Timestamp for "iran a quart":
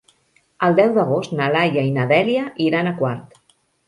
2.69-3.37